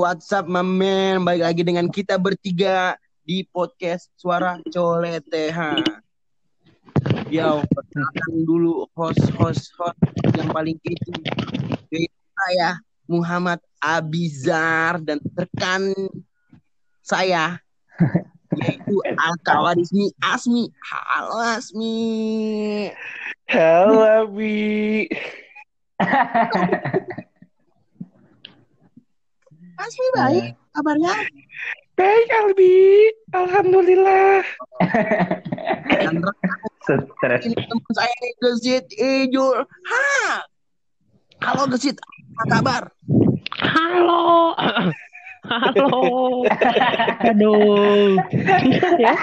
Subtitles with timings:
[0.00, 1.28] what's up mamen?
[1.28, 5.76] Balik lagi dengan kita bertiga di podcast Suara Coleteha.
[7.28, 10.00] Yo, perkenalkan dulu host-host host
[10.40, 11.12] yang paling itu.
[11.92, 15.92] Yaitu saya Muhammad Abizar dan rekan
[17.04, 17.60] saya
[18.56, 20.72] yaitu Alkawarismi Asmi.
[20.80, 22.00] Halo Asmi.
[23.52, 25.12] Halo Abi.
[29.80, 30.44] Asmi baik
[30.76, 31.14] kabarnya.
[31.96, 33.08] Baik Albi.
[33.32, 34.44] Alhamdulillah.
[36.90, 37.46] Stres.
[37.48, 39.64] ini teman saya nih Gesit Ijul.
[39.64, 40.44] Ha.
[41.40, 41.96] Halo Gesit,
[42.36, 42.82] apa kabar?
[43.56, 44.52] Halo.
[45.50, 46.44] Halo.
[47.24, 48.20] Aduh.
[49.00, 49.16] ya.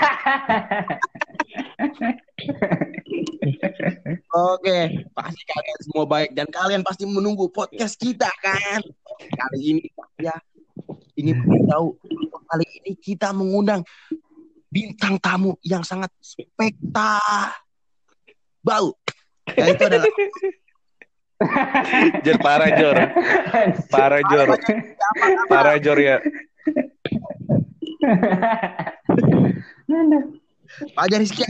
[4.33, 4.79] Oke,
[5.13, 8.81] pasti kalian semua baik dan kalian pasti menunggu podcast kita kan.
[9.17, 9.85] Kali ini
[10.17, 10.33] ya,
[11.17, 11.33] ini
[11.69, 11.97] tahu
[12.47, 13.85] kali ini kita mengundang
[14.67, 17.21] bintang tamu yang sangat spekta
[18.61, 18.93] bau.
[19.55, 20.05] Yaitu adalah
[22.25, 22.97] Jor parah Jor.
[23.93, 24.47] Parah Jor.
[25.47, 26.17] Parah Jor ya.
[30.97, 31.45] Fajar Rizky.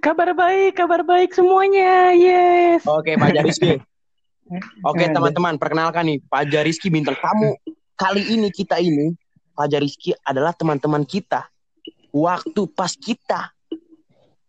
[0.00, 2.14] Kabar baik, kabar baik semuanya.
[2.14, 2.86] Yes.
[2.86, 3.82] Oke, Fajar Rizky.
[4.86, 7.58] Oke, teman-teman, perkenalkan nih, Fajar Rizky bintang tamu.
[7.98, 9.10] Kali ini kita ini,
[9.52, 11.48] Fajar Rizky adalah teman-teman kita.
[12.14, 13.52] Waktu pas kita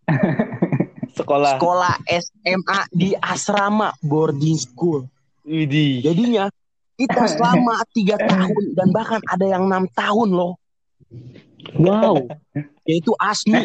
[1.18, 1.58] Sekolah.
[1.58, 5.10] sekolah SMA di asrama boarding school.
[5.42, 6.06] Widih.
[6.06, 6.48] Jadinya
[6.94, 10.54] kita selama tiga tahun dan bahkan ada yang enam tahun loh,
[11.76, 12.24] Wow.
[12.86, 13.60] yaitu Asmi.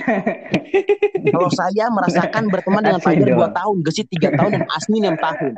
[1.33, 5.55] Kalau saya merasakan berteman dengan Fajar dua tahun, Gesit tiga tahun dan Asmi enam tahun.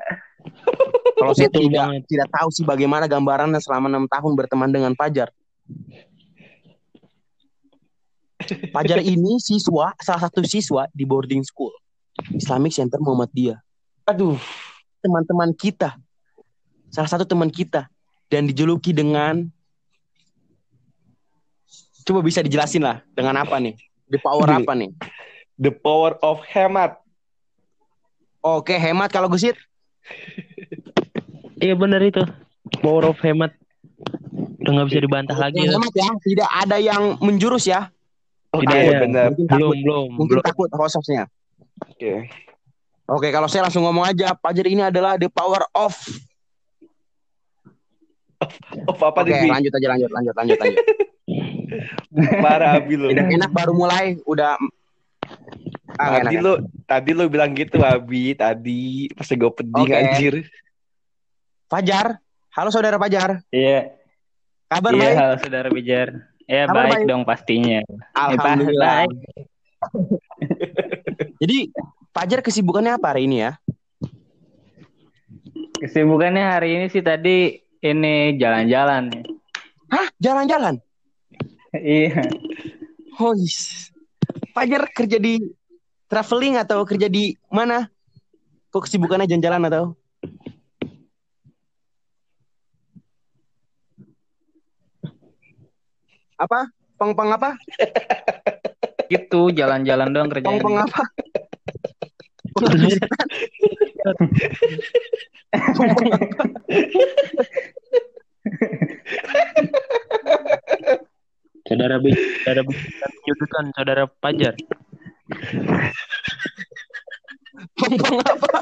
[1.14, 2.02] Kalau saya tidak banget.
[2.10, 5.32] tidak tahu sih bagaimana gambarannya selama enam tahun berteman dengan Fajar.
[8.74, 11.72] Fajar ini siswa, salah satu siswa di boarding school
[12.34, 13.58] Islamic Center Muhammadiyah.
[14.04, 14.36] Aduh.
[15.04, 16.00] teman-teman kita,
[16.88, 17.92] salah satu teman kita,
[18.32, 19.44] dan dijuluki dengan,
[22.08, 23.76] coba bisa dijelasin lah dengan apa nih,
[24.08, 24.96] the power apa nih?
[25.60, 26.96] The power of hemat.
[28.40, 29.60] Oke hemat kalau gesit,
[31.56, 32.20] Iya benar itu.
[32.80, 33.52] Power of hemat.
[34.60, 35.60] Udah nggak bisa dibantah lagi.
[35.60, 35.76] ya.
[35.76, 37.88] hemat ya, tidak ada yang menjurus ya,
[38.50, 39.00] Oke, Tidak ada.
[39.02, 39.26] benar.
[39.34, 40.44] mungkin Belum, takut, belum, mungkin belum.
[40.44, 41.24] takut hostnya.
[41.90, 42.12] Oke.
[43.04, 45.92] Oke kalau saya langsung ngomong aja, Fajar ini adalah the power of.
[48.86, 49.32] Oh, apa Oke?
[49.32, 49.48] Bi?
[49.48, 50.84] lanjut aja, lanjut, lanjut, lanjut, lanjut.
[52.44, 53.08] Parah Abi lu.
[53.10, 54.56] Tidak enak baru mulai, udah.
[55.94, 56.42] Ah, Tadi enak.
[56.42, 56.52] lu
[56.84, 59.94] tadi lu bilang gitu Abi, tadi pas gue peding Oke.
[59.94, 60.34] anjir.
[61.64, 62.18] Fajar,
[62.50, 63.94] halo saudara Fajar, Iya,
[64.66, 65.16] kabar iya baik?
[65.16, 66.08] halo saudara Bijar.
[66.44, 67.06] Ya Kabar baik baik?
[67.08, 67.80] dong pastinya.
[68.12, 69.06] Alhamdulillah.
[69.06, 69.16] baik.
[71.38, 71.58] Jadi
[72.10, 73.56] Fajar kesibukannya apa hari ini ya?
[75.74, 79.10] Kesibukannya hari ini sih tadi ini jalan-jalan.
[79.88, 80.06] Hah?
[80.16, 80.78] Jalan-jalan?
[81.72, 82.22] Iya.
[83.16, 83.90] Oh, yes.
[84.50, 85.42] Fajar kerja di
[86.14, 87.90] traveling atau kerja di mana?
[88.70, 89.84] Kok kesibukannya jalan-jalan atau?
[96.38, 96.70] Apa?
[96.94, 97.58] Peng-peng apa?
[99.10, 100.54] Gitu jalan-jalan doang kerjaan.
[100.54, 101.02] Peng-peng apa?
[111.66, 112.14] Saudara Bi,
[112.46, 114.54] saudara Bi, menyudutkan saudara Pajar.
[117.80, 118.60] Peng-peng apa?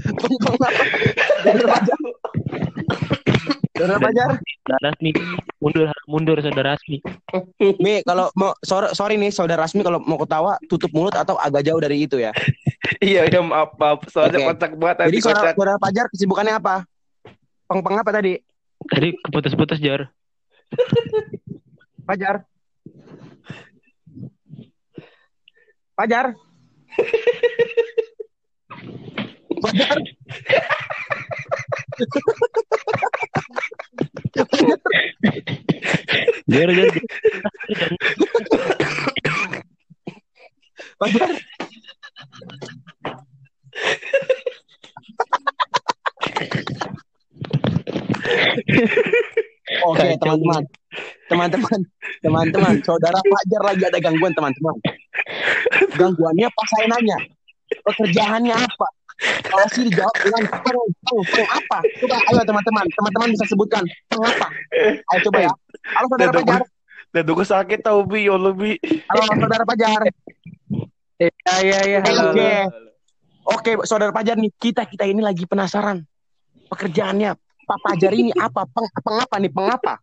[0.00, 0.68] Peng-peng apa?
[1.46, 1.98] Saudara Fajar.
[3.76, 4.30] Saudara Fajar.
[4.66, 5.10] Saudara Asmi,
[5.62, 6.98] mundur, mundur saudara Asmi.
[7.84, 11.62] Mi, kalau mau sorry, sorry nih saudara Rasmi kalau mau ketawa tutup mulut atau agak
[11.66, 12.32] jauh dari itu ya.
[13.00, 14.04] Iya, iya maaf, maaf.
[14.12, 14.52] Soalnya Oke.
[14.52, 16.84] kocak banget Jadi tadi saudara, saudara Fajar kesibukannya apa?
[17.64, 18.36] Peng-peng apa tadi?
[18.92, 20.12] Tadi keputus-putus Jar.
[22.04, 22.44] Fajar.
[26.00, 26.32] Fajar.
[29.60, 29.98] Fajar.
[36.48, 36.94] Jar, Jar.
[37.76, 37.92] Jar.
[40.96, 41.30] Fajar.
[49.84, 50.16] Oke, Kacau.
[50.16, 50.64] teman-teman.
[51.28, 51.80] Teman-teman,
[52.24, 54.80] teman-teman, saudara Fajar lagi ada gangguan, teman-teman.
[55.98, 57.18] Gangguannya pas saya nanya,
[57.84, 58.88] pekerjaannya apa?
[59.52, 61.78] masih dijawab dengan peng, peng, peng apa?
[62.00, 64.46] Coba ayo teman-teman, teman-teman bisa sebutkan peng apa?
[65.12, 65.52] Ayo coba ya.
[65.92, 66.62] Halo saudara Dan Fajar.
[67.10, 68.72] Dan gue sakit tau Bi, ya Bi.
[69.12, 70.00] Halo saudara Fajar.
[71.20, 71.98] Iya iya iya.
[72.00, 72.52] halo, Oke.
[73.50, 76.00] Oke, saudara Fajar nih, kita kita ini lagi penasaran.
[76.70, 77.36] Pekerjaannya
[77.68, 78.64] Pak Fajar ini apa?
[78.72, 79.50] Peng, peng apa nih?
[79.52, 80.00] Peng apa?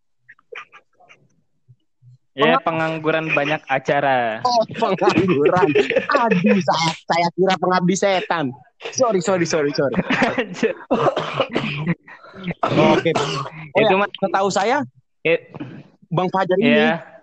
[2.37, 4.45] Ya pengangguran banyak acara.
[4.45, 5.73] Oh, pengangguran.
[6.05, 8.53] Aduh, saya, saya kira pengabdi setan.
[8.93, 9.97] Sorry, sorry, sorry, sorry.
[12.93, 13.09] Oke.
[13.73, 14.85] Oh, Itu ya, mah setahu saya,
[15.25, 15.49] it,
[16.13, 17.17] Bang Fajar ini ya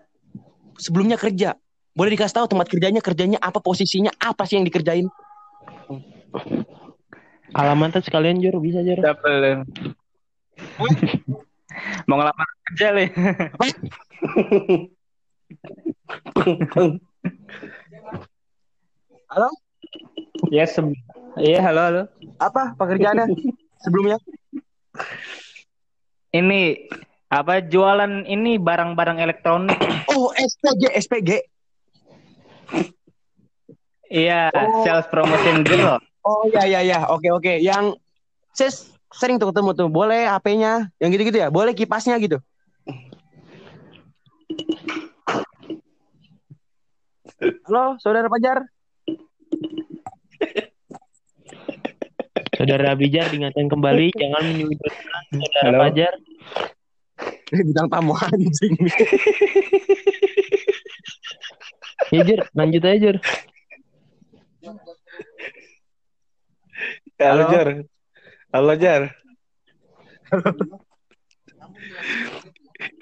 [0.78, 1.54] sebelumnya kerja.
[1.94, 5.06] Boleh dikasih tahu tempat kerjanya, kerjanya apa, posisinya apa sih yang dikerjain?
[7.54, 9.58] Alamatnya sekalian Jor, bisa udah belum.
[12.10, 13.06] Mau ngelamar kerja le.
[19.30, 19.48] Halo?
[20.52, 20.80] Ya se
[21.34, 22.02] Iya halo halo.
[22.38, 23.26] Apa pekerjaannya
[23.82, 24.18] sebelumnya?
[26.30, 26.90] Ini
[27.30, 29.78] apa jualan ini barang-barang elektronik.
[30.14, 31.30] Oh, SPG, SPG.
[34.14, 34.86] Iya, Oh.
[34.86, 35.98] sales promotion girl.
[36.22, 37.10] Oh, ya, ya, ya.
[37.10, 37.58] Oke, oke.
[37.58, 37.98] Yang
[38.54, 38.70] saya
[39.10, 39.88] sering tuh ketemu tuh.
[39.90, 41.50] Boleh HP-nya, yang gitu-gitu ya?
[41.50, 42.38] Boleh kipasnya gitu.
[47.44, 48.64] Halo, saudara Fajar.
[52.56, 54.96] Saudara Bijar diingatkan kembali jangan menyudutkan
[55.28, 55.78] Saudara Halo.
[55.84, 56.12] Fajar.
[57.52, 58.74] Eh, bintang tamu anjing.
[62.12, 63.16] Ya Jor, lanjut aja Jor.
[67.20, 67.52] Halo Halo.
[67.52, 67.68] Jar.
[68.54, 69.02] Halo Jar.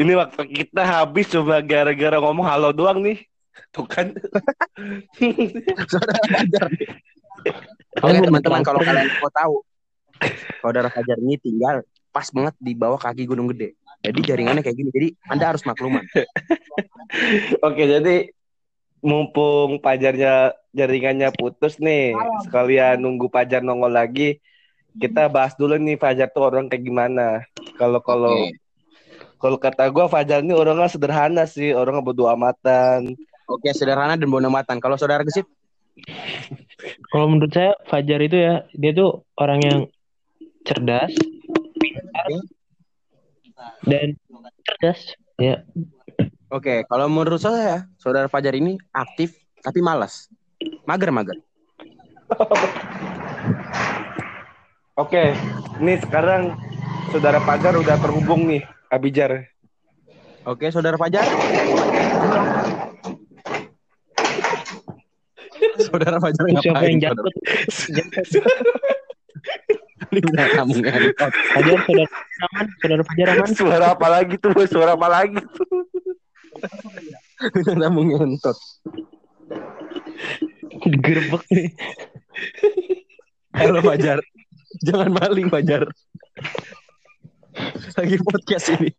[0.02, 3.22] Ini waktu kita habis cuma gara-gara ngomong halo doang nih.
[3.72, 4.12] Tuh kan.
[5.90, 6.64] saudara Fajar.
[8.02, 9.54] Oke, teman-teman, kalau kalian mau tahu,
[10.60, 13.74] saudara Fajar ini tinggal pas banget di bawah kaki Gunung Gede.
[14.02, 14.90] Jadi jaringannya kayak gini.
[14.92, 16.04] Jadi Anda harus makluman.
[17.66, 18.30] Oke, jadi
[19.02, 22.14] mumpung pajarnya jaringannya putus nih,
[22.46, 24.38] sekalian nunggu pajar nongol lagi,
[24.96, 27.42] kita bahas dulu nih Fajar tuh orang kayak gimana.
[27.76, 28.46] Kalau kalau
[29.42, 33.18] kalau kata gua Fajar ini orangnya sederhana sih, orangnya bodo amatan.
[33.48, 34.78] Oke, sederhana dan bonamatan.
[34.78, 35.46] Kalau saudara Gesit,
[37.12, 39.80] Kalau menurut saya Fajar itu ya dia tuh orang yang
[40.64, 41.12] cerdas,
[41.76, 42.32] pintar,
[43.84, 44.16] dan
[44.64, 45.00] cerdas.
[45.36, 45.60] Ya,
[46.52, 49.32] Oke, kalau menurut saya, saudara Fajar ini aktif
[49.64, 50.28] tapi malas.
[50.84, 51.40] Mager-mager.
[55.00, 55.32] Oke,
[55.80, 56.52] nih sekarang
[57.08, 59.48] saudara Fajar udah terhubung nih, Abijar.
[60.44, 61.24] Oke, saudara Fajar.
[65.90, 66.90] saudara Fajar Terus siapa ngapain?
[66.90, 67.24] yang jatuh?
[70.12, 70.74] Kamu.
[71.56, 72.04] Fajar saudara
[72.52, 73.50] aman, saudara Fajar aman.
[73.56, 74.52] Suara apa lagi tuh?
[74.68, 75.66] Suara apa lagi tuh?
[77.64, 78.58] Kamu ngentot.
[80.82, 81.68] Digerebek nih.
[83.56, 84.18] Halo Fajar.
[84.84, 85.88] Jangan maling Fajar.
[87.96, 88.90] Lagi podcast ini.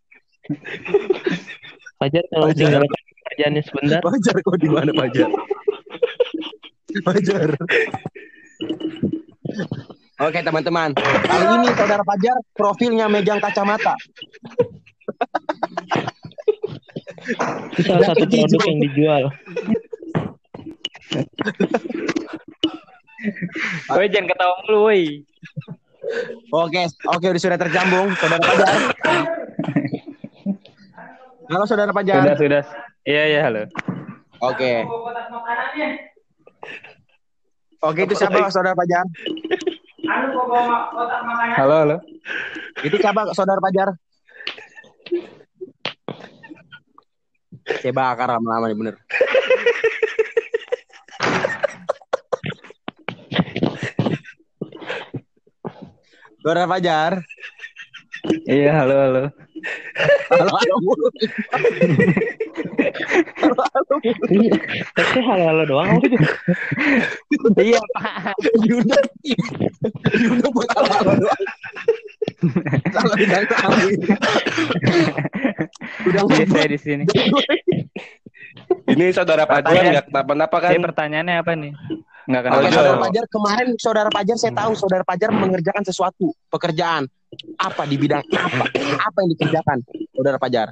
[1.98, 3.02] Fajar kalau tinggalkan
[3.32, 4.02] kerjaannya sebentar.
[4.02, 5.30] Fajar kok di mana Fajar?
[7.02, 7.50] Fajar.
[10.22, 10.94] Oke teman-teman,
[11.26, 13.98] kali ini saudara Fajar profilnya megang kacamata.
[17.74, 19.24] Itu salah satu produk yang dijual.
[23.94, 25.04] Woi jangan ketawa mulu woi.
[26.52, 28.70] Oke, oke udah sudah terjambung saudara Fajar.
[31.52, 32.38] Halo saudara Sudah Fajar.
[32.40, 32.64] sudah.
[33.04, 33.64] Iya iya halo.
[34.44, 34.84] Oke.
[37.84, 39.04] Oke itu siapa saudara Fajar?
[41.60, 41.98] Halo halo.
[42.80, 43.92] Itu siapa saudara Fajar?
[47.84, 48.96] Saya bakar lama-lama nih bener.
[56.40, 57.20] Saudara Fajar.
[58.48, 59.24] Iya halo halo.
[60.32, 60.76] Halo, halo
[64.30, 64.54] Iya,
[64.94, 65.98] tapi halo-halo doang.
[67.58, 68.38] Iya Pak.
[68.66, 69.06] Diundang.
[70.14, 71.44] Diundang buat halo, halo doang.
[72.94, 73.44] Salah bidang
[73.90, 74.08] ini.
[76.12, 77.04] Udah saya di sini.
[78.84, 79.94] Ini saudara Fajar Pertanyaan.
[79.98, 80.70] nggak kenapa-napa kan?
[80.70, 81.74] Saya pertanyaannya apa nih?
[82.24, 82.56] Oke, kenal.
[82.56, 82.72] Halo.
[82.72, 87.04] saudara Fajar kemarin saudara Fajar saya tahu saudara Fajar mengerjakan sesuatu pekerjaan
[87.60, 88.70] apa di bidang apa
[89.02, 89.78] apa yang dikerjakan
[90.14, 90.68] saudara Fajar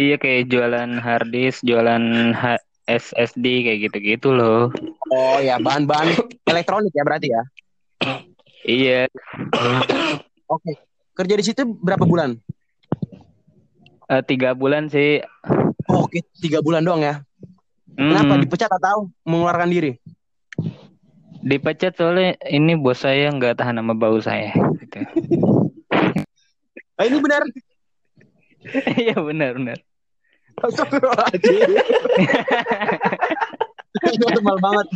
[0.00, 4.72] Iya kayak jualan harddisk, jualan H- SSD kayak gitu-gitu loh.
[5.12, 6.16] oh ya bahan-bahan
[6.48, 7.42] elektronik ya berarti ya.
[8.62, 9.00] Iya,
[10.46, 10.72] Oke.
[11.12, 12.38] Kerja di situ berapa bulan?
[14.08, 15.20] eh, tiga bulan sih.
[15.88, 17.14] Oh, Oke, tiga bulan doang ya.
[17.92, 19.92] Hmm, Kenapa dipecat atau mengeluarkan diri?
[21.42, 24.54] Dipecat soalnya ini bos saya nggak tahan sama bau saya.
[24.78, 24.98] Gitu.
[26.96, 27.42] Ah, ini benar.
[29.02, 29.78] Iya benar benar.
[34.22, 34.86] Normal banget.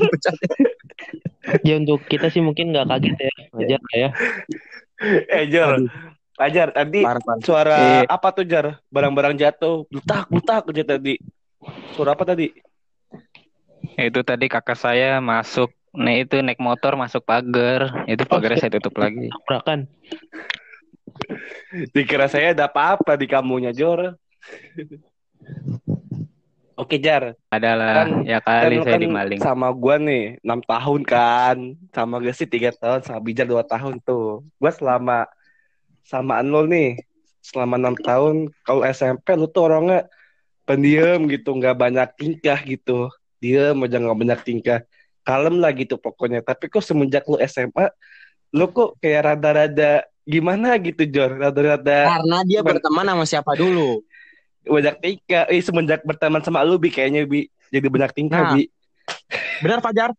[1.63, 3.33] Ya untuk kita sih mungkin nggak kaget ya.
[3.55, 4.09] Wajar lah ya.
[5.29, 5.77] Eh Jar,
[6.37, 7.41] Ajar tadi Parah, parah.
[7.45, 8.01] suara Iya.
[8.13, 8.67] apa tuh Jar?
[8.93, 11.17] Barang-barang jatuh, butak butak aja tadi.
[11.97, 12.53] Suara apa tadi?
[13.97, 19.01] Itu tadi kakak saya masuk, nah itu naik motor masuk pagar, itu pagarnya saya tutup
[19.01, 19.33] lagi.
[19.33, 19.89] Tabrakan.
[21.95, 24.15] Dikira saya ada apa-apa di kamunya Jor.
[26.77, 29.41] Oke Jar, Adalah Kan- ya kan kali lu saya kan dimaling.
[29.41, 31.57] sama gua nih 6 tahun kan,
[31.89, 34.45] sama gue sih 3 tahun, sama Bijar 2 tahun tuh.
[34.61, 35.25] Gua selama
[36.05, 37.01] samaan lo nih,
[37.41, 40.05] selama 6 tahun, kalau SMP lu tuh orangnya
[40.69, 43.09] pendiam gitu, nggak banyak tingkah gitu.
[43.41, 44.81] Diam aja nggak banyak tingkah.
[45.25, 46.45] Kalem lah gitu pokoknya.
[46.45, 47.89] Tapi kok semenjak lu SMA,
[48.53, 54.03] lu kok kayak rada-rada gimana gitu Jor, rada-rada Karena dia Ben- berteman sama siapa dulu?
[54.67, 55.47] banyak tingkah.
[55.47, 58.53] Eh semenjak berteman sama lu bi kayaknya bi jadi banyak tingkah Nah.
[58.59, 58.67] bi.
[59.63, 60.11] Benar Fajar?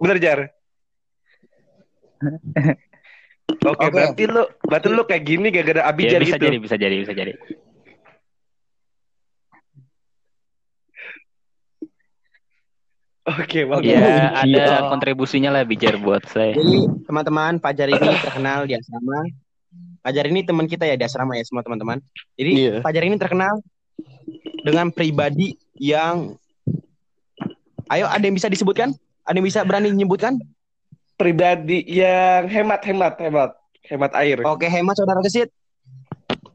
[0.00, 0.48] Bener Jar?
[3.62, 3.92] Oke, Oke.
[3.92, 6.44] berarti lu berarti lu kayak gini gara-gara Ya Abijar bisa gitu.
[6.48, 7.32] jadi, bisa jadi, bisa jadi.
[13.22, 13.86] Oke, bagus.
[13.86, 14.90] Ya ada Iya.
[14.90, 16.58] kontribusinya lah bijar buat saya.
[16.58, 19.18] Jadi teman-teman Fajar ini terkenal di asrama.
[20.02, 22.02] Fajar ini teman kita ya di asrama ya semua teman-teman.
[22.34, 22.74] Jadi Iya.
[22.82, 23.62] Fajar ini terkenal
[24.66, 26.34] dengan pribadi yang
[27.90, 28.96] Ayo ada yang bisa disebutkan?
[29.28, 30.40] Ada yang bisa berani menyebutkan?
[31.20, 33.50] Pribadi yang hemat hemat hemat
[33.84, 34.40] hemat air.
[34.48, 35.52] Oke, hemat saudara kesit.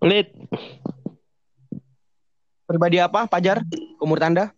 [0.01, 0.33] Pelit.
[2.65, 3.61] Pribadi apa, Fajar?
[4.01, 4.56] Umur Anda?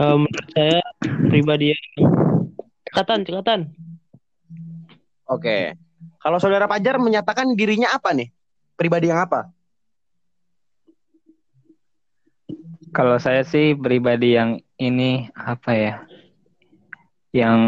[0.00, 0.80] Eh, menurut saya
[1.28, 1.84] pribadi yang
[2.88, 3.60] cekatan, cekatan.
[5.28, 5.76] Oke.
[6.24, 8.32] Kalau saudara Fajar menyatakan dirinya apa nih?
[8.80, 9.52] Pribadi yang apa?
[12.96, 15.94] Kalau saya sih pribadi yang ini apa ya?
[17.36, 17.60] Yang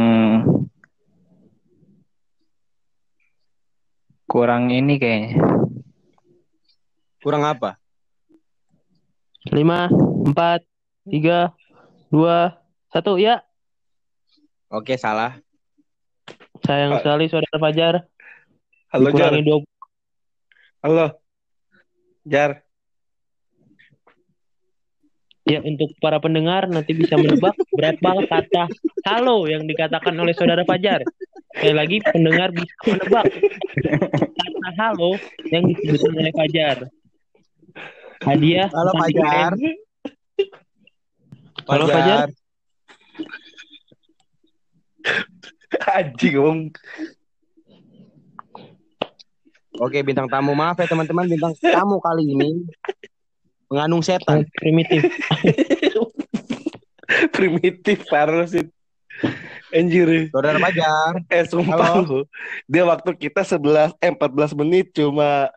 [4.24, 5.36] kurang ini kayaknya.
[7.20, 7.76] Kurang apa?
[9.52, 9.92] Lima,
[10.24, 10.64] empat,
[11.04, 11.52] tiga,
[12.12, 12.60] dua,
[12.92, 13.16] satu.
[13.16, 13.40] Ya,
[14.68, 15.40] Oke, salah.
[16.62, 16.98] sayang Ah.
[17.00, 17.94] sekali saudara Fajar.
[18.88, 19.32] Halo Jar.
[19.32, 19.58] Dikurangi dua.
[20.80, 21.06] Halo.
[22.22, 22.50] Jar.
[25.42, 28.70] Ya, untuk para pendengar nanti bisa menebak berapa kata
[29.02, 31.02] halo yang dikatakan oleh saudara Fajar.
[31.52, 33.26] Sekali lagi pendengar bisa menebak
[34.38, 35.18] kata halo
[35.50, 36.76] yang disebutkan oleh Fajar.
[38.22, 38.68] Hadiah.
[38.70, 39.50] Halo, Fajar.
[41.68, 42.28] Halo, Fajar.
[45.96, 46.60] Anjing ngomong.
[49.80, 50.52] Oke, bintang tamu.
[50.52, 52.62] Maaf ya teman-teman, bintang tamu kali ini
[53.72, 54.44] mengandung setan.
[54.44, 55.00] Sangat primitif.
[57.36, 58.68] Primitif parah sih.
[59.72, 60.28] Anjir.
[60.28, 61.24] Saudara Fajar.
[61.32, 62.28] Eh sumpah lu.
[62.68, 65.48] Dia waktu kita 11 eh 14 menit cuma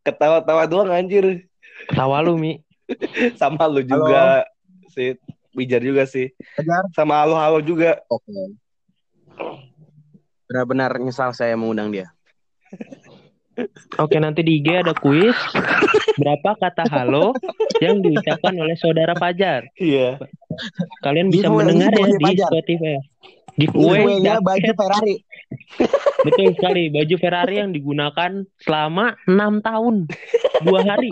[0.00, 1.44] ketawa-tawa doang anjir.
[1.92, 2.64] Tawa lu, Mi.
[3.40, 4.48] Sama lu juga
[4.96, 5.20] sih.
[5.58, 6.30] Bijar juga sih.
[6.54, 6.86] Fajar.
[6.94, 7.98] Sama halo-halo juga.
[8.06, 8.30] Oke.
[10.46, 12.14] Benar-benar nyesal saya mengundang dia.
[13.98, 15.34] Oke, nanti di IG ada kuis.
[16.14, 17.34] Berapa kata halo
[17.82, 19.66] yang diucapkan oleh saudara Fajar?
[19.74, 20.22] Iya.
[21.02, 22.38] Kalian bisa Giveaway, mendengar ya di.
[22.38, 22.96] Spotify.
[23.58, 25.16] Giveaway, Giveaway-nya baju Ferrari.
[26.22, 26.82] betul sekali.
[26.94, 28.30] Baju Ferrari yang digunakan
[28.62, 30.06] selama enam tahun,
[30.62, 31.10] dua hari.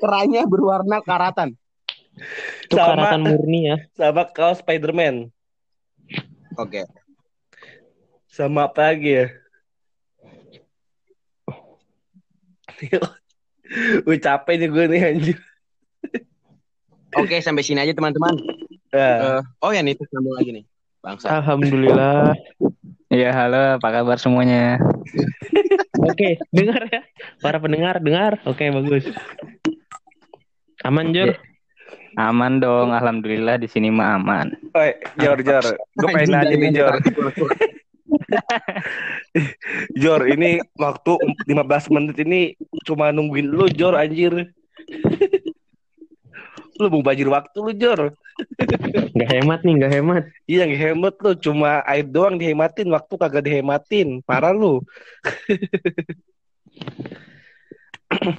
[0.00, 1.56] Kerahnya berwarna karatan.
[2.66, 2.96] Itu Sama.
[2.96, 3.76] karatan murni ya.
[3.94, 5.28] Sama kaos Spider-Man.
[6.56, 6.88] Oke.
[8.32, 9.26] Sama apa lagi ya?
[14.06, 15.38] Wih capek nih gue nih anjir.
[17.16, 18.36] Oke, sampai sini aja teman-teman.
[18.92, 20.64] Nah, Eh, oh ya nih, sambung lagi nih.
[21.00, 21.40] Bangsa.
[21.40, 22.36] Alhamdulillah.
[23.08, 24.76] Iya, halo, apa kabar semuanya?
[25.96, 27.00] Oke, dengar ya.
[27.40, 28.42] Para pendengar, dengar.
[28.44, 29.06] Oke, bagus.
[30.84, 31.40] Aman, Jor.
[32.16, 34.56] Aman dong, alhamdulillah di sini mah aman.
[34.72, 35.76] Oi, Jor, Jor.
[36.00, 36.96] Gue pengen nanya nih, Jor.
[40.00, 41.12] Jor, ini waktu
[41.44, 42.56] 15 menit ini
[42.88, 44.32] cuma nungguin lu, Jor, anjir.
[46.76, 48.12] Lu mau bajir waktu lu, Jor.
[49.16, 50.28] Nggak hemat nih, nggak hemat.
[50.44, 51.32] Iya, nggak hemat lu.
[51.40, 54.20] Cuma air doang dihematin, waktu kagak dihematin.
[54.28, 54.76] Parah lu.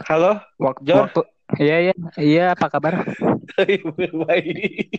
[0.05, 1.09] Halo, Waktu, Jor.
[1.09, 1.21] waktu
[1.55, 3.07] Iya iya iya apa kabar?
[4.27, 4.91] Baik.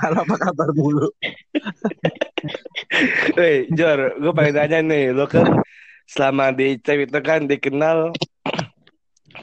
[0.00, 1.12] Halo apa kabar mulu?
[3.36, 5.60] Hei, Jor, gue pengen tanya nih, lo kan
[6.08, 8.16] selama di ICEP itu kan dikenal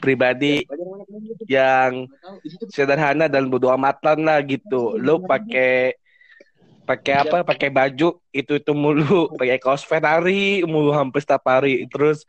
[0.01, 0.65] pribadi
[1.45, 2.09] yang
[2.73, 4.97] sederhana dan bodo amatan lah gitu.
[4.97, 5.93] Lo pakai
[6.89, 7.37] pakai apa?
[7.45, 11.85] Pakai baju itu itu mulu, pakai kaos Ferrari mulu hampir setiap hari.
[11.85, 12.25] Terus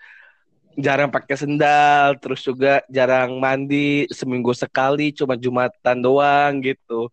[0.76, 7.12] jarang pakai sendal, terus juga jarang mandi seminggu sekali, cuma jumatan doang gitu.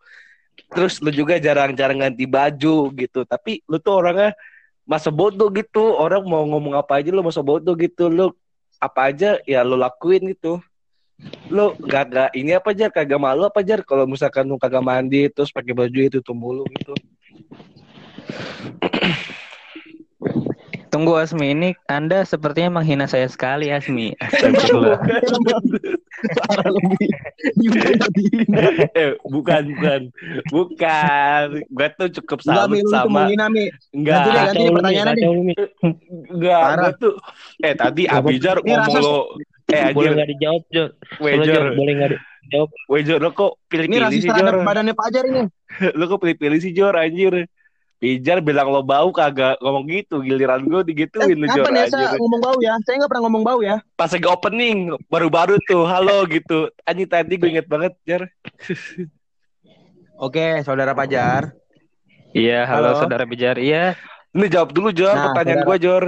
[0.69, 3.25] Terus lu juga jarang-jarang ganti baju gitu.
[3.25, 4.37] Tapi lu tuh orangnya
[4.85, 5.95] masa bodoh gitu.
[5.97, 8.11] Orang mau ngomong apa aja lu masa bodoh gitu.
[8.11, 8.35] Lu
[8.77, 10.61] apa aja ya lu lakuin gitu.
[11.51, 15.27] Lu gak, gak ini apa aja kagak malu apa aja kalau misalkan lu kagak mandi
[15.27, 16.93] terus pakai baju itu tuh mulu gitu.
[20.89, 24.17] Tunggu Asmi ini Anda sepertinya menghina saya sekali Asmi.
[24.17, 24.97] Astagfirullah.
[28.97, 30.01] Eh, bukan bukan
[30.51, 33.65] bukan gue tuh cukup Enggak, salut lu tuh sama menghina, Mi.
[33.95, 35.55] enggak Ganti deh, ganti pertanyaannya, Mi.
[36.33, 37.13] enggak gue tuh
[37.63, 39.15] eh tadi Abijar Ini ngomong lo
[39.69, 40.89] eh Boleh nggak dijawab, Jor?
[41.21, 42.11] Weh, Boleh, nggak
[42.43, 42.69] dijawab?
[42.89, 45.41] Weh Jor lo kok Ini pilih-pilih rasis sih terhadap Jor badannya Pajar ini.
[45.95, 47.45] Lo kok pilih-pilih sih Jor anjir
[47.99, 52.07] Pijar bilang lo bau kagak ngomong gitu Giliran gue digituin lu Jor Kapan ya saya
[52.15, 52.73] ngomong bau ya?
[52.87, 53.75] Saya nggak pernah ngomong bau ya.
[53.99, 58.23] Pas lagi opening Baru-baru tuh Halo gitu Anjir tadi gue inget banget Jor
[60.19, 61.55] Oke, saudara Pajar.
[62.35, 62.99] Iya, halo, Halo.
[62.99, 63.55] saudara Bijar.
[63.55, 63.95] Iya.
[64.35, 65.69] Ini jawab dulu Jor Nah, Pertanyaan saudara.
[65.71, 66.03] gue Jor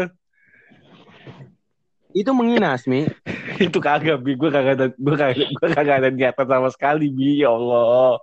[2.11, 3.07] Itu menghina, Asmi.
[3.71, 7.39] Itu kagak Bi Gue kagak ada Gue kagak, gue kagak ada niatan sama sekali Bi
[7.39, 8.19] Ya Allah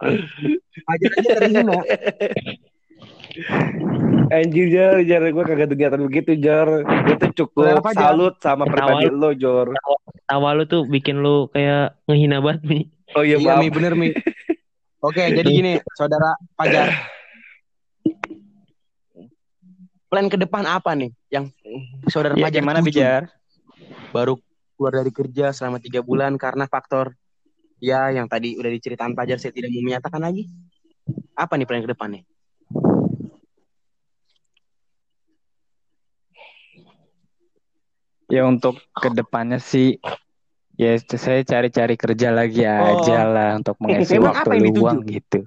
[0.85, 1.77] Pajar aja terhina.
[4.29, 8.03] Anjir Jor Jor Gue kagak ada niatan begitu Jor Gue tuh cukup Kenapa, Jar?
[8.13, 9.73] salut sama pribadi lo Jor
[10.29, 12.79] Tawa lu tuh bikin lu kayak ngehina banget, Mi.
[13.17, 14.13] Oh iya Iya, Mi, bener, Mi.
[15.01, 16.93] Oke, jadi gini, saudara Pajar.
[20.13, 21.49] Plan ke depan apa nih yang
[22.13, 22.89] saudara Iya, Pajar gimana tuju?
[22.93, 23.23] Bijar?
[24.13, 24.37] Baru
[24.77, 27.17] keluar dari kerja selama tiga bulan karena faktor
[27.81, 30.45] ya yang tadi udah diceritain Pajar saya tidak mau menyatakan lagi.
[31.33, 32.23] Apa nih plan ke depan nih?
[38.29, 39.97] Ya untuk ke depannya sih
[40.77, 42.93] ya saya cari-cari kerja lagi Oh.
[42.93, 44.81] aja lah untuk mengisi Memang waktu apa yang dituju?
[44.81, 45.39] luang gitu.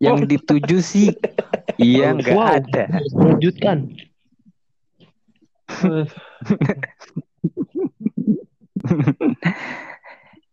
[0.00, 1.08] Yang dituju sih
[1.80, 2.56] iya nggak Wow.
[2.60, 2.84] ada.
[3.16, 3.78] Mengejutkan.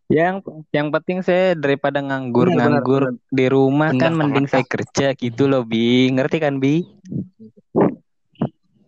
[0.07, 0.35] Yang
[0.71, 4.55] yang penting saya daripada Benar, benar, nganggur-nganggur di rumah Benar, kan mending sangat.
[4.55, 6.07] saya kerja gitu loh Bi.
[6.07, 6.79] Ngerti kan Bi?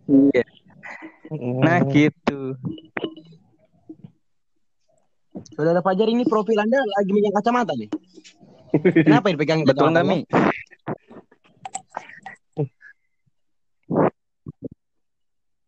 [0.08, 0.44] Iya.
[1.60, 2.56] Nah gitu.
[5.52, 7.92] Saudara Pajar ini profil Anda lagi megang kacamata nih.
[9.04, 10.24] Kenapa ini pegang Betul nggak kacamatanya?
[10.24, 10.24] Mi?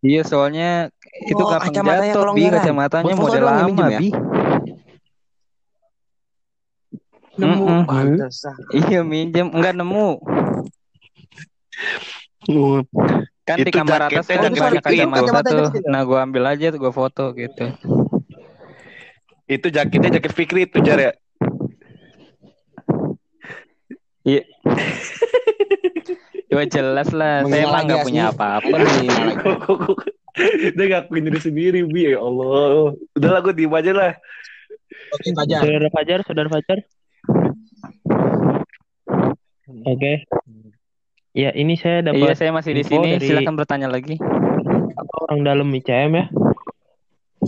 [0.03, 0.91] Iya soalnya
[1.29, 4.01] itu Oh, kapan kacamatanya jatuh Bi kacamatanya model lama minjem ya?
[4.01, 4.09] Bi.
[7.33, 7.83] Nemu Mm-mm.
[7.88, 8.57] pantesan.
[8.77, 10.21] Iya minjem enggak nemu.
[13.42, 15.68] Kan di Itu kamar atas kan banyak kacamata kacamata tuh.
[15.88, 17.73] Nah gua ambil aja tuh gua foto gitu.
[19.49, 21.12] Itu jaketnya jaket Fikri itu Jar ya
[24.23, 24.42] Iya.
[26.53, 29.09] Ya jelas lah, saya lagi, nggak punya apa-apa nih.
[30.77, 34.12] Dia ngakuin diri sendiri Bi Ya Allah Udah lah gue diem aja lah
[35.12, 35.61] Oke, Pajar.
[35.61, 36.79] Saudara Fajar, saudara Fajar.
[39.83, 40.25] Oke.
[41.33, 43.16] Ya, ini saya Iya, dapat saya masih di sini.
[43.16, 44.21] dari- Silakan bertanya lagi.
[45.23, 46.27] orang dalam ICM ya.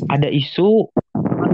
[0.09, 0.88] Ada isu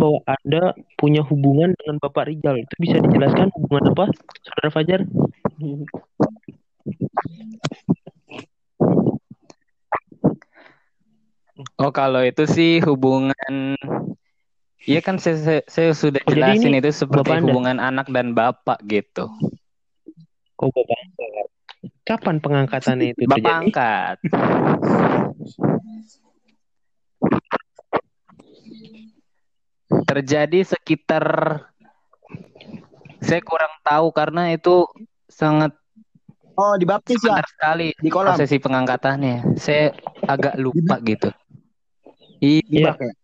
[0.01, 2.63] bahwa Anda punya hubungan dengan Bapak Rijal.
[2.63, 4.09] Itu bisa dijelaskan hubungan apa,
[4.47, 5.01] saudara Fajar?
[11.77, 13.77] Oh, kalau itu sih hubungan
[14.91, 17.47] Iya kan saya, saya, saya sudah Oh, jadi jelasin ini itu seperti Bapak Anda?
[17.47, 19.31] hubungan anak dan bapak gitu.
[20.59, 20.99] Oh, Bapak.
[22.03, 23.55] Kapan pengangkatannya itu Bapak terjadi?
[23.55, 24.17] angkat.
[30.11, 31.25] Terjadi sekitar
[33.23, 34.91] saya kurang tahu karena itu
[35.31, 35.71] sangat
[36.61, 38.37] Oh, dibaptis ya sekali di kolam.
[38.37, 39.57] prosesi pengangkatannya.
[39.57, 39.97] Saya
[40.29, 41.31] agak lupa gitu.
[42.43, 42.93] Iya.
[43.01, 43.20] ya.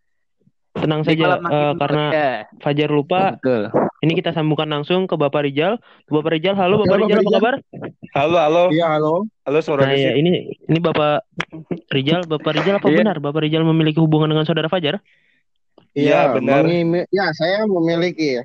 [0.76, 3.20] Tenang Di saja eh, makin karena ya, Fajar lupa.
[3.34, 3.72] betul.
[3.98, 5.80] Ini kita sambungkan langsung ke Bapak Rijal.
[6.06, 7.34] Bapak Rijal, halo Bapak Bapak Rijal, apa Rijal.
[7.34, 7.54] kabar?
[8.12, 8.62] Halo, halo.
[8.68, 9.14] Iya, halo.
[9.42, 11.24] Halo, suara Nah, ya, ini ini Bapak
[11.88, 12.96] Rijal, Bapak Rijal apa Iya.
[12.98, 15.00] benar Bapak Rijal memiliki hubungan dengan saudara Fajar?
[15.92, 16.60] Iya, benar.
[16.62, 18.44] mengimi- Ya, saya memiliki.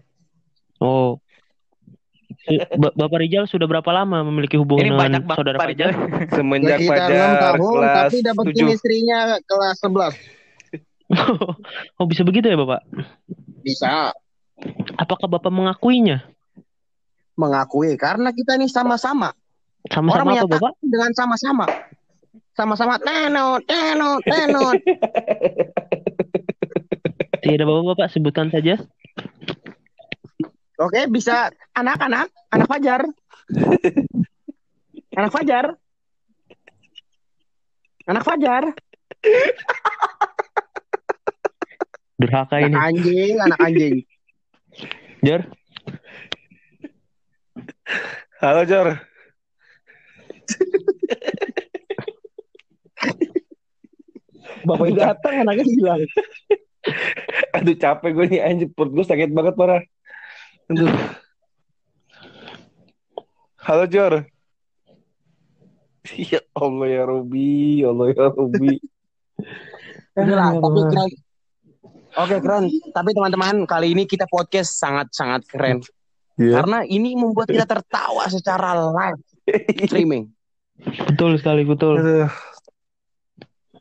[0.77, 1.19] Oh.
[2.41, 5.67] Su- Ba- Bapak Rijal sudah berapa lama memiliki hubungan Ini dengan banyak banget saudara Pak
[5.67, 5.89] Fajar?
[5.91, 6.29] Rijal.
[6.31, 8.71] Semenjak Sekitar Fajar 6 tahun, kelas tapi dapetin 7.
[8.71, 10.15] istrinya kelas 11.
[11.99, 12.81] oh, bisa begitu ya, Bapak?
[13.61, 14.15] Bisa
[14.97, 16.21] Apakah Bapak mengakuinya?
[17.41, 19.33] mengakui karena kita ini sama-sama.
[19.89, 20.77] Sama-sama apa, Bapak?
[20.83, 21.65] dengan sama-sama.
[22.53, 24.77] Sama-sama tenot, tenot, tenot.
[27.41, 28.77] Tidak apa-apa, Bapak, sebutkan saja.
[30.77, 33.01] Oke, bisa anak-anak, anak Fajar.
[35.11, 35.75] Anak Fajar.
[38.07, 38.63] Anak Fajar.
[42.21, 42.77] Durhaka ini.
[42.77, 44.05] Anak anjing, anak anjing.
[45.25, 45.41] Jar,
[48.41, 48.97] Halo, Jor.
[54.65, 56.01] Bapak datang, anaknya hilang.
[57.57, 58.69] Aduh, capek gue nih, anjir.
[58.73, 59.81] Perut gue sakit banget, parah.
[60.73, 60.89] Aduh.
[63.61, 64.25] Halo, Jor.
[66.17, 68.81] Ya Allah ya Robi, ya Allah ya Robi.
[70.17, 70.81] Udah lah, tapi
[72.11, 72.67] Oke, keren.
[72.91, 75.79] Tapi teman-teman, kali ini kita podcast sangat-sangat keren.
[76.35, 76.59] Iya.
[76.59, 79.21] Karena ini membuat kita tertawa secara live
[79.87, 80.31] streaming.
[80.81, 82.01] betul sekali, betul.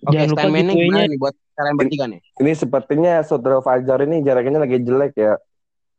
[0.00, 2.20] Oke, Jangan lupa gimana nih buat kalian bertiga nih?
[2.40, 5.36] Ini sepertinya saudara Fajar ini jaraknya lagi jelek ya.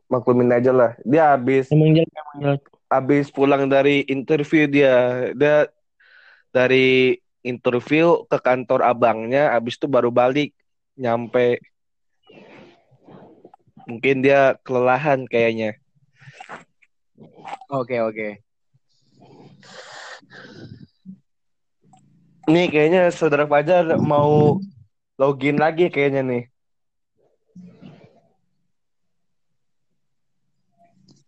[0.10, 0.92] Maklumin aja lah.
[1.06, 2.62] Dia habis Emang jelek, emang jelek.
[2.90, 5.30] habis pulang dari interview dia.
[5.38, 5.70] Dia
[6.50, 10.54] dari interview ke kantor abangnya, habis itu baru balik
[10.98, 11.62] nyampe.
[13.92, 15.76] Mungkin dia kelelahan kayaknya.
[17.68, 18.40] Oke, oke.
[22.48, 24.64] Nih kayaknya saudara Fajar mau
[25.20, 26.44] login lagi kayaknya nih.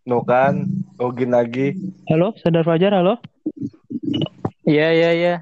[0.07, 1.75] No kan, login lagi.
[2.07, 3.19] Halo, saudara Fajar, halo.
[4.63, 5.35] Iya, iya, iya.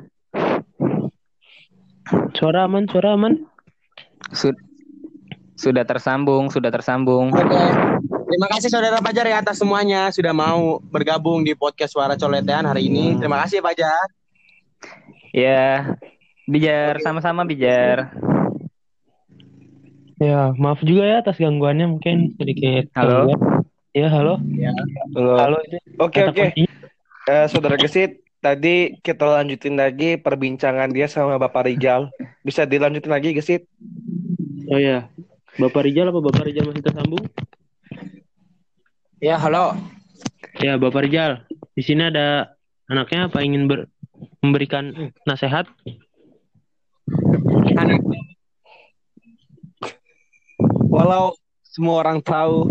[2.34, 3.46] Suara aman, suara aman.
[4.34, 4.71] Sud-
[5.62, 7.30] sudah tersambung, sudah tersambung.
[7.30, 7.62] Oke.
[8.32, 12.90] Terima kasih saudara Fajar ya atas semuanya sudah mau bergabung di podcast Suara Coletean hari
[12.90, 13.14] ini.
[13.22, 14.08] Terima kasih Fajar.
[15.30, 15.94] Ya,
[16.50, 18.10] Bijar, sama-sama Bijar.
[20.18, 22.90] Ya, maaf juga ya atas gangguannya mungkin sedikit.
[22.98, 23.30] Halo.
[23.30, 23.38] gangguan.
[23.94, 24.42] Ya, halo.
[25.14, 25.34] Halo.
[25.38, 25.58] Halo.
[25.70, 26.46] ini Oke kata oke.
[27.30, 32.10] Eh, saudara Gesit, tadi kita lanjutin lagi perbincangan dia sama Bapak Rijal.
[32.42, 33.70] Bisa dilanjutin lagi Gesit?
[34.72, 35.12] Oh ya.
[35.62, 37.22] Bapak Rijal apa Bapak Rijal masih tersambung?
[39.22, 39.78] Ya, halo.
[40.58, 41.46] Ya, Bapak Rijal.
[41.78, 42.58] Di sini ada
[42.90, 43.86] anaknya apa ingin ber-
[44.42, 45.70] memberikan nasihat?
[50.90, 52.66] Walau semua orang tahu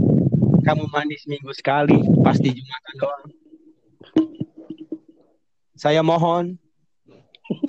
[0.66, 3.24] kamu mandi seminggu sekali, pasti Jumatan doang.
[5.78, 6.58] Saya mohon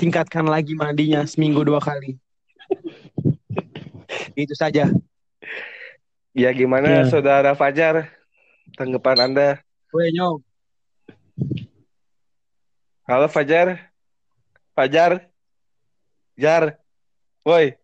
[0.02, 2.18] tingkatkan lagi mandinya seminggu dua kali.
[4.34, 4.90] Itu saja.
[6.32, 7.12] Ya gimana Ya.
[7.12, 8.08] saudara Fajar?
[8.80, 9.50] Tanggapan Anda?
[9.92, 10.40] Gue nyong.
[13.04, 13.92] Halo Fajar?
[14.72, 15.28] Fajar?
[16.40, 16.80] Jar?
[17.44, 17.76] Woi,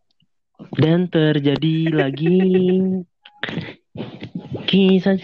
[0.80, 2.38] Dan terjadi lagi
[4.66, 5.20] kisah.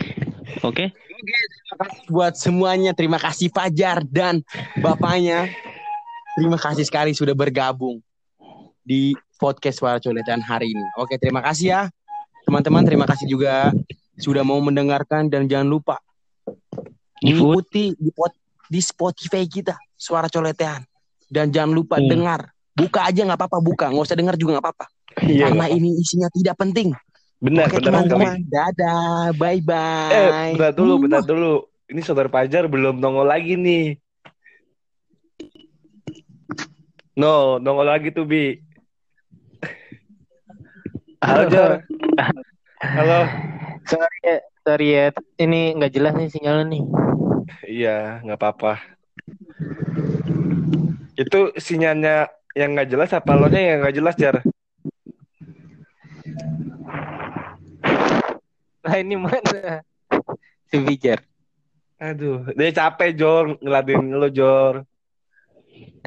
[0.62, 0.92] Oke.
[0.92, 2.92] Terima kasih buat semuanya.
[2.92, 4.44] Terima kasih Fajar dan
[4.78, 5.48] bapaknya.
[6.36, 8.04] Terima kasih sekali sudah bergabung
[8.84, 10.86] di podcast Suara Coletan hari ini.
[11.00, 11.82] Oke, terima kasih ya.
[12.43, 13.71] Teman-teman, terima kasih juga
[14.15, 15.95] sudah mau mendengarkan dan jangan lupa
[17.17, 18.36] mengikuti di, pot-
[18.67, 20.84] di Spotify kita Suara Coletean.
[21.25, 22.06] Dan jangan lupa Hmm.
[22.06, 22.41] dengar.
[22.73, 23.86] Buka aja nggak apa-apa, buka.
[23.89, 24.86] Nggak usah dengar juga nggak apa-apa.
[25.23, 26.91] iya Karena ini isinya tidak penting.
[27.39, 28.38] benar Oke, benar teman-teman.
[28.45, 29.34] Dadah.
[29.34, 30.12] Bye-bye.
[30.12, 31.53] Eh, bentar dulu, bentar dulu.
[31.86, 33.97] Ini saudara Fajar belum nongol lagi nih.
[37.13, 38.58] No, nongol lagi tuh Bi.
[41.19, 41.71] Halo Jar.
[42.13, 43.26] Halo.
[43.89, 45.12] Sorry ya, sorry ya.
[45.36, 46.84] Ini nggak jelas nih sinyalnya nih.
[47.67, 48.80] Iya, nggak apa-apa.
[51.19, 54.39] Itu sinyalnya yang nggak jelas apa lo yang nggak jelas Jar?
[58.88, 59.84] Nah ini mana?
[60.71, 61.19] Si Bijar.
[61.99, 64.88] Aduh, dia capek Jor ngeladenin lo Jor.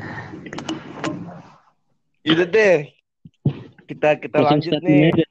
[2.25, 2.89] Itu deh.
[3.85, 5.13] Kita kita lanjut nih.
[5.13, 5.26] aja.